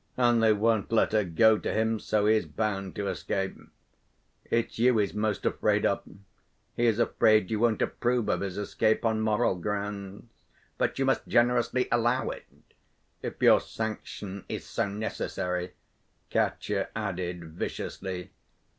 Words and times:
And 0.17 0.41
they 0.41 0.51
won't 0.51 0.91
let 0.91 1.11
her 1.11 1.23
go 1.23 1.59
to 1.59 1.71
him, 1.71 1.99
so 1.99 2.25
he 2.25 2.33
is 2.35 2.47
bound 2.47 2.95
to 2.95 3.07
escape. 3.07 3.55
It's 4.45 4.79
you 4.79 4.97
he's 4.97 5.13
most 5.13 5.45
afraid 5.45 5.85
of, 5.85 6.01
he 6.75 6.87
is 6.87 6.97
afraid 6.97 7.51
you 7.51 7.59
won't 7.59 7.83
approve 7.83 8.27
of 8.27 8.41
his 8.41 8.57
escape 8.57 9.05
on 9.05 9.21
moral 9.21 9.53
grounds. 9.53 10.23
But 10.79 10.97
you 10.97 11.05
must 11.05 11.27
generously 11.27 11.87
allow 11.91 12.29
it, 12.31 12.47
if 13.21 13.39
your 13.43 13.59
sanction 13.61 14.43
is 14.49 14.65
so 14.65 14.89
necessary," 14.89 15.73
Katya 16.31 16.89
added 16.95 17.53
viciously. 17.53 18.31